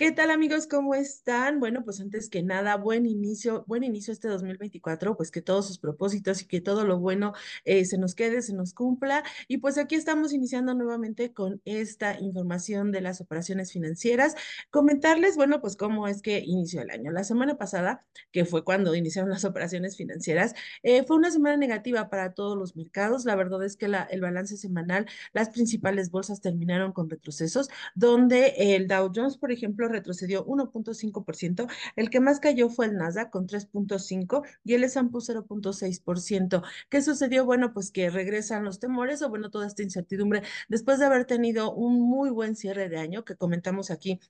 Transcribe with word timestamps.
¿Qué 0.00 0.12
tal 0.12 0.30
amigos? 0.30 0.66
¿Cómo 0.66 0.94
están? 0.94 1.60
Bueno, 1.60 1.84
pues 1.84 2.00
antes 2.00 2.30
que 2.30 2.42
nada, 2.42 2.76
buen 2.76 3.04
inicio, 3.04 3.66
buen 3.66 3.84
inicio 3.84 4.14
este 4.14 4.28
2024, 4.28 5.14
pues 5.14 5.30
que 5.30 5.42
todos 5.42 5.66
sus 5.66 5.78
propósitos 5.78 6.40
y 6.40 6.46
que 6.46 6.62
todo 6.62 6.86
lo 6.86 6.98
bueno 6.98 7.34
eh, 7.66 7.84
se 7.84 7.98
nos 7.98 8.14
quede, 8.14 8.40
se 8.40 8.54
nos 8.54 8.72
cumpla. 8.72 9.22
Y 9.46 9.58
pues 9.58 9.76
aquí 9.76 9.96
estamos 9.96 10.32
iniciando 10.32 10.72
nuevamente 10.72 11.34
con 11.34 11.60
esta 11.66 12.18
información 12.18 12.92
de 12.92 13.02
las 13.02 13.20
operaciones 13.20 13.72
financieras. 13.72 14.36
Comentarles, 14.70 15.36
bueno, 15.36 15.60
pues 15.60 15.76
cómo 15.76 16.08
es 16.08 16.22
que 16.22 16.38
inició 16.46 16.80
el 16.80 16.88
año. 16.88 17.12
La 17.12 17.22
semana 17.22 17.58
pasada, 17.58 18.02
que 18.32 18.46
fue 18.46 18.64
cuando 18.64 18.94
iniciaron 18.94 19.28
las 19.28 19.44
operaciones 19.44 19.98
financieras, 19.98 20.54
eh, 20.82 21.04
fue 21.04 21.16
una 21.18 21.30
semana 21.30 21.58
negativa 21.58 22.08
para 22.08 22.32
todos 22.32 22.56
los 22.56 22.74
mercados. 22.74 23.26
La 23.26 23.36
verdad 23.36 23.62
es 23.64 23.76
que 23.76 23.86
la, 23.86 24.04
el 24.04 24.22
balance 24.22 24.56
semanal, 24.56 25.04
las 25.34 25.50
principales 25.50 26.10
bolsas 26.10 26.40
terminaron 26.40 26.92
con 26.92 27.10
retrocesos, 27.10 27.68
donde 27.94 28.54
el 28.56 28.88
Dow 28.88 29.12
Jones, 29.14 29.36
por 29.36 29.52
ejemplo, 29.52 29.89
retrocedió 29.90 30.44
1.5%, 30.46 31.66
el 31.96 32.10
que 32.10 32.20
más 32.20 32.40
cayó 32.40 32.68
fue 32.70 32.86
el 32.86 32.96
Nasdaq 32.96 33.30
con 33.30 33.46
3.5% 33.46 34.42
y 34.64 34.74
el 34.74 34.84
S&P 34.84 35.10
0.6%. 35.18 36.62
¿Qué 36.88 37.02
sucedió? 37.02 37.44
Bueno, 37.44 37.72
pues 37.72 37.90
que 37.90 38.10
regresan 38.10 38.64
los 38.64 38.80
temores 38.80 39.22
o 39.22 39.28
bueno, 39.28 39.50
toda 39.50 39.66
esta 39.66 39.82
incertidumbre 39.82 40.42
después 40.68 40.98
de 40.98 41.06
haber 41.06 41.24
tenido 41.24 41.72
un 41.72 42.00
muy 42.00 42.30
buen 42.30 42.56
cierre 42.56 42.88
de 42.88 42.98
año 42.98 43.24
que 43.24 43.36
comentamos 43.36 43.90
aquí 43.90 44.20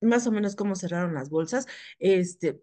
más 0.00 0.26
o 0.26 0.32
menos 0.32 0.56
cómo 0.56 0.76
cerraron 0.76 1.14
las 1.14 1.30
bolsas. 1.30 1.66
Este, 1.98 2.62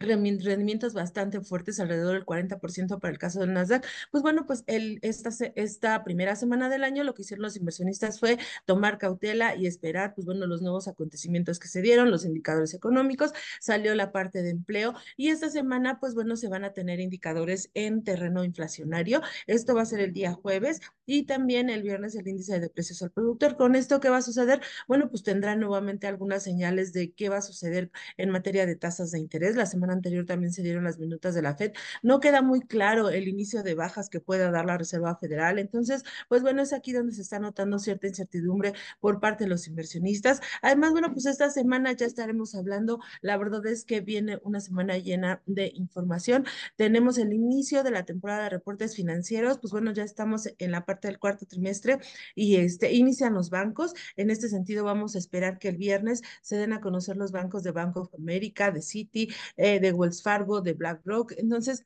rendimientos 0.00 0.94
bastante 0.94 1.40
fuertes, 1.40 1.80
alrededor 1.80 2.14
del 2.14 2.24
40% 2.24 3.00
para 3.00 3.12
el 3.12 3.18
caso 3.18 3.40
del 3.40 3.52
Nasdaq. 3.52 3.86
Pues 4.10 4.22
bueno, 4.22 4.46
pues 4.46 4.64
el, 4.66 4.98
esta, 5.02 5.30
esta 5.56 6.04
primera 6.04 6.36
semana 6.36 6.68
del 6.68 6.84
año 6.84 7.04
lo 7.04 7.14
que 7.14 7.22
hicieron 7.22 7.42
los 7.42 7.56
inversionistas 7.56 8.20
fue 8.20 8.38
tomar 8.64 8.98
cautela 8.98 9.56
y 9.56 9.66
esperar, 9.66 10.14
pues 10.14 10.26
bueno, 10.26 10.46
los 10.46 10.62
nuevos 10.62 10.88
acontecimientos 10.88 11.58
que 11.58 11.68
se 11.68 11.82
dieron, 11.82 12.10
los 12.10 12.24
indicadores 12.24 12.74
económicos, 12.74 13.32
salió 13.60 13.94
la 13.94 14.12
parte 14.12 14.42
de 14.42 14.50
empleo 14.50 14.94
y 15.16 15.28
esta 15.30 15.50
semana, 15.50 15.98
pues 16.00 16.14
bueno, 16.14 16.36
se 16.36 16.48
van 16.48 16.64
a 16.64 16.72
tener 16.72 17.00
indicadores 17.00 17.70
en 17.74 18.04
terreno 18.04 18.44
inflacionario. 18.44 19.20
Esto 19.46 19.74
va 19.74 19.82
a 19.82 19.86
ser 19.86 20.00
el 20.00 20.12
día 20.12 20.32
jueves 20.32 20.80
y 21.06 21.24
también 21.24 21.70
el 21.70 21.82
viernes 21.82 22.14
el 22.14 22.28
índice 22.28 22.60
de 22.60 22.70
precios 22.70 23.02
al 23.02 23.10
productor. 23.10 23.56
¿Con 23.56 23.74
esto 23.74 24.00
qué 24.00 24.08
va 24.10 24.18
a 24.18 24.22
suceder? 24.22 24.60
Bueno, 24.86 25.08
pues 25.10 25.22
tendrán 25.22 25.60
nuevamente 25.60 26.06
algunas 26.06 26.42
señales 26.42 26.92
de 26.92 27.12
qué 27.12 27.28
va 27.28 27.38
a 27.38 27.42
suceder 27.42 27.90
en 28.16 28.30
materia 28.30 28.66
de 28.66 28.76
tasas 28.76 29.10
de 29.10 29.18
interés. 29.18 29.56
La 29.56 29.66
semana 29.66 29.87
anterior 29.90 30.26
también 30.26 30.52
se 30.52 30.62
dieron 30.62 30.84
las 30.84 30.98
minutas 30.98 31.34
de 31.34 31.42
la 31.42 31.54
FED. 31.56 31.72
No 32.02 32.20
queda 32.20 32.42
muy 32.42 32.60
claro 32.60 33.08
el 33.10 33.28
inicio 33.28 33.62
de 33.62 33.74
bajas 33.74 34.08
que 34.08 34.20
pueda 34.20 34.50
dar 34.50 34.66
la 34.66 34.78
Reserva 34.78 35.16
Federal. 35.16 35.58
Entonces, 35.58 36.04
pues 36.28 36.42
bueno, 36.42 36.62
es 36.62 36.72
aquí 36.72 36.92
donde 36.92 37.12
se 37.12 37.22
está 37.22 37.38
notando 37.38 37.78
cierta 37.78 38.06
incertidumbre 38.06 38.72
por 39.00 39.20
parte 39.20 39.44
de 39.44 39.50
los 39.50 39.66
inversionistas. 39.66 40.40
Además, 40.62 40.92
bueno, 40.92 41.12
pues 41.12 41.26
esta 41.26 41.50
semana 41.50 41.92
ya 41.92 42.06
estaremos 42.06 42.54
hablando. 42.54 43.00
La 43.20 43.36
verdad 43.36 43.64
es 43.66 43.84
que 43.84 44.00
viene 44.00 44.38
una 44.42 44.60
semana 44.60 44.98
llena 44.98 45.42
de 45.46 45.72
información. 45.74 46.44
Tenemos 46.76 47.18
el 47.18 47.32
inicio 47.32 47.82
de 47.82 47.90
la 47.90 48.04
temporada 48.04 48.44
de 48.44 48.50
reportes 48.50 48.96
financieros. 48.96 49.58
Pues 49.58 49.72
bueno, 49.72 49.92
ya 49.92 50.04
estamos 50.04 50.48
en 50.58 50.70
la 50.72 50.84
parte 50.84 51.08
del 51.08 51.18
cuarto 51.18 51.46
trimestre 51.46 51.98
y 52.34 52.56
este 52.56 52.92
inician 52.92 53.34
los 53.34 53.50
bancos. 53.50 53.94
En 54.16 54.30
este 54.30 54.48
sentido, 54.48 54.84
vamos 54.84 55.14
a 55.14 55.18
esperar 55.18 55.58
que 55.58 55.68
el 55.68 55.76
viernes 55.76 56.22
se 56.42 56.56
den 56.56 56.72
a 56.72 56.80
conocer 56.80 57.16
los 57.16 57.32
bancos 57.32 57.62
de 57.62 57.72
Bank 57.72 57.96
of 57.96 58.14
America, 58.14 58.70
de 58.70 58.82
Citi, 58.82 59.28
eh, 59.56 59.77
de 59.80 59.92
Wells 59.92 60.22
Fargo, 60.22 60.60
de 60.60 60.74
BlackRock. 60.74 61.32
Entonces, 61.36 61.84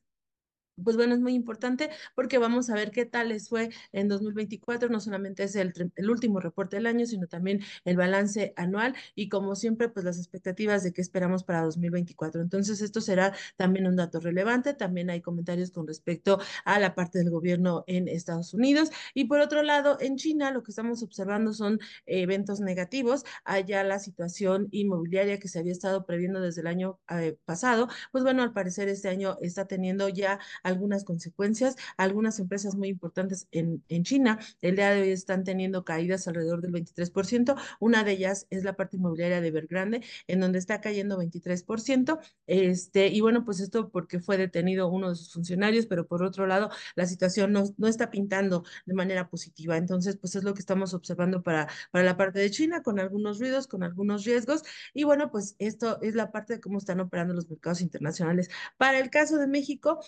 pues 0.83 0.97
bueno, 0.97 1.15
es 1.15 1.20
muy 1.20 1.34
importante 1.34 1.91
porque 2.15 2.39
vamos 2.39 2.70
a 2.70 2.75
ver 2.75 2.91
qué 2.91 3.05
tal 3.06 3.28
les 3.28 3.48
fue 3.48 3.70
en 3.92 4.09
2024. 4.09 4.89
No 4.89 5.01
solamente 5.01 5.45
es 5.45 5.56
el, 5.56 5.73
último 6.09 6.41
reporte 6.41 6.77
del 6.77 6.87
año, 6.87 7.06
sino 7.06 7.27
también 7.27 7.61
el 7.84 7.97
balance 7.97 8.53
anual 8.56 8.95
y 9.15 9.28
como 9.28 9.55
siempre, 9.55 9.89
pues 9.89 10.05
las 10.05 10.19
expectativas 10.19 10.83
de 10.83 10.93
qué 10.93 11.00
esperamos 11.00 11.45
para 11.45 11.62
2024. 11.62 12.43
Entonces, 12.43 12.81
esto 12.81 13.00
será 13.00 13.34
también 13.56 13.87
un 13.87 13.97
dato 13.97 14.20
relevante. 14.20 14.75
También 14.75 15.11
hay 15.11 15.20
comentarios 15.20 15.70
con 15.70 15.87
respecto 15.87 16.39
a 16.65 16.78
la 16.78 16.95
parte 16.95 17.19
del 17.19 17.31
gobierno 17.31 17.84
en 17.87 18.09
Estados 18.09 18.54
Unidos. 18.54 18.91
Y 19.15 19.27
por 19.27 19.41
otro 19.41 19.62
lado, 19.62 19.99
en 20.00 20.16
China, 20.16 20.50
lo 20.50 20.62
que 20.62 20.71
estamos 20.71 21.03
observando 21.03 21.53
son 21.53 21.78
eventos 22.06 22.60
negativos. 22.60 23.25
Allá 23.44 23.84
la 23.84 23.99
situación 23.99 24.69
inmobiliaria 24.71 25.39
que 25.39 25.49
se 25.49 25.59
había 25.59 25.72
estado 25.72 26.04
previendo 26.06 26.41
desde 26.41 26.60
el 26.62 26.66
año 26.66 27.00
eh, 27.10 27.37
pasado, 27.44 27.89
pues 28.10 28.25
bueno, 28.25 28.43
al 28.43 28.53
parecer 28.53 28.89
este 28.89 29.09
año 29.09 29.39
está 29.41 29.66
teniendo 29.66 30.09
ya 30.09 30.39
algunas 30.62 31.05
consecuencias. 31.05 31.77
Algunas 31.97 32.39
empresas 32.39 32.75
muy 32.75 32.89
importantes 32.89 33.49
en, 33.50 33.83
en 33.89 34.05
China 34.05 34.39
el 34.61 34.77
día 34.77 34.91
de 34.91 35.03
hoy 35.03 35.11
están 35.11 35.45
teniendo 35.45 35.84
caídas 35.84 36.28
alrededor 36.28 36.61
del 36.61 36.73
23%. 36.73 37.56
Una 37.81 38.05
de 38.05 38.12
ellas 38.12 38.47
es 38.50 38.65
la 38.65 38.75
parte 38.75 38.97
inmobiliaria 38.97 39.41
de 39.41 39.49
Evergrande, 39.49 40.03
en 40.27 40.41
donde 40.41 40.59
está 40.59 40.81
cayendo 40.81 41.19
23%. 41.19 42.19
Este, 42.47 43.09
y 43.09 43.21
bueno, 43.21 43.45
pues 43.45 43.61
esto 43.61 43.91
porque 43.91 44.21
fue 44.21 44.37
detenido 44.37 44.89
uno 44.89 45.11
de 45.11 45.17
sus 45.17 45.33
funcionarios, 45.33 45.87
pero 45.87 46.06
por 46.06 46.22
otro 46.22 46.47
lado, 46.47 46.71
la 46.95 47.06
situación 47.06 47.53
no, 47.53 47.65
no 47.77 47.89
está 47.89 48.11
pintando 48.11 48.65
de 48.87 48.95
manera 48.95 49.28
positiva. 49.28 49.77
Entonces, 49.77 50.17
pues 50.17 50.34
es 50.37 50.45
lo 50.45 50.55
que 50.55 50.61
estamos 50.61 50.95
observando 50.95 51.43
para, 51.43 51.69
para 51.91 52.05
la 52.05 52.17
parte 52.17 52.39
de 52.39 52.51
China, 52.51 52.83
con 52.83 52.99
algunos 52.99 53.39
ruidos, 53.39 53.67
con 53.67 53.83
algunos 53.83 54.25
riesgos. 54.25 54.62
Y 54.95 55.05
bueno, 55.05 55.31
pues 55.31 55.56
esto 55.59 56.01
es 56.03 56.15
la 56.15 56.31
parte 56.33 56.55
de 56.55 56.61
cómo 56.61 56.78
están 56.78 57.01
operando 57.01 57.34
los 57.34 57.49
mercados 57.49 57.81
internacionales. 57.81 58.51
Para 58.77 58.99
el 58.99 59.11
caso 59.11 59.39
de 59.39 59.47
México, 59.47 60.01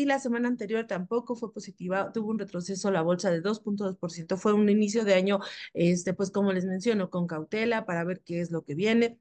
aquí 0.00 0.06
la 0.06 0.18
semana 0.18 0.48
anterior 0.48 0.86
tampoco 0.86 1.36
fue 1.36 1.52
positiva, 1.52 2.10
tuvo 2.12 2.30
un 2.30 2.38
retroceso 2.38 2.90
la 2.90 3.02
bolsa 3.02 3.30
de 3.30 3.42
2.2%, 3.42 4.36
fue 4.38 4.54
un 4.54 4.68
inicio 4.70 5.04
de 5.04 5.14
año, 5.14 5.40
este, 5.74 6.14
pues 6.14 6.30
como 6.30 6.52
les 6.52 6.64
menciono, 6.64 7.10
con 7.10 7.26
cautela 7.26 7.84
para 7.84 8.04
ver 8.04 8.22
qué 8.22 8.40
es 8.40 8.50
lo 8.50 8.64
que 8.64 8.74
viene 8.74 9.18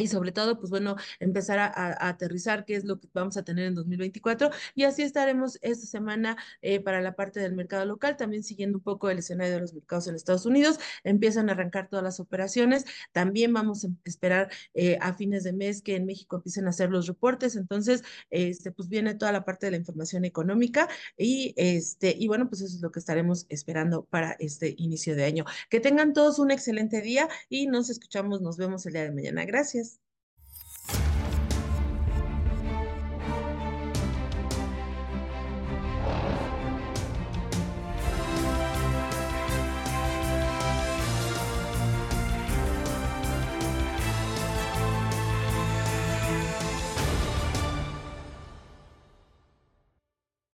y 0.00 0.06
sobre 0.06 0.32
todo, 0.32 0.58
pues 0.58 0.70
bueno, 0.70 0.96
empezar 1.18 1.58
a, 1.58 2.08
aterrizar 2.08 2.64
qué 2.64 2.76
es 2.76 2.84
lo 2.84 2.98
que 2.98 3.08
vamos 3.12 3.36
a 3.36 3.42
tener 3.42 3.66
en 3.66 3.74
2024 3.74 4.50
y 4.74 4.84
así 4.84 5.02
estaremos 5.02 5.58
esta 5.62 5.86
semana 5.86 6.36
eh, 6.62 6.80
para 6.80 7.00
la 7.00 7.14
parte 7.14 7.40
del 7.40 7.54
mercado 7.54 7.84
local, 7.84 8.16
también 8.16 8.42
siguiendo 8.42 8.78
un 8.78 8.84
poco 8.84 9.10
el 9.10 9.18
escenario 9.18 9.54
de 9.54 9.60
los 9.60 9.74
mercados 9.74 10.06
en 10.08 10.14
Estados 10.14 10.46
Unidos, 10.46 10.78
empiezan 11.04 11.48
a 11.48 11.52
arrancar 11.52 11.88
todas 11.88 12.02
las 12.02 12.20
operaciones, 12.20 12.84
también 13.12 13.52
vamos 13.52 13.84
a 13.84 13.88
esperar 14.04 14.50
eh, 14.74 14.98
a 15.00 15.14
fines 15.14 15.44
de 15.44 15.52
mes 15.52 15.82
que 15.82 15.96
en 15.96 16.06
México 16.06 16.36
empiecen 16.36 16.66
a 16.66 16.70
hacer 16.70 16.90
los 16.90 17.06
reportes, 17.06 17.56
entonces, 17.56 18.02
este, 18.30 18.72
pues 18.72 18.88
viene 18.88 19.14
toda 19.14 19.32
la 19.32 19.44
parte 19.44 19.66
de 19.66 19.72
la 19.72 19.76
información 19.76 20.24
económica 20.24 20.88
y, 21.16 21.54
este, 21.56 22.14
y 22.18 22.28
bueno, 22.28 22.48
pues 22.48 22.62
eso 22.62 22.76
es 22.76 22.82
lo 22.82 22.90
que 22.90 23.00
estaremos 23.00 23.46
esperando 23.48 24.04
para 24.04 24.36
este 24.38 24.74
inicio 24.78 25.14
de 25.16 25.24
año. 25.24 25.44
Que 25.68 25.80
tengan 25.80 26.12
todos 26.12 26.38
un 26.38 26.50
excelente 26.50 27.00
día 27.02 27.28
y 27.48 27.66
nos 27.66 27.90
escuchamos, 27.90 28.40
nos 28.40 28.56
vemos 28.56 28.86
el 28.86 28.92
día 28.94 29.04
de 29.04 29.12
mañana. 29.12 29.44
Gracias. 29.44 29.89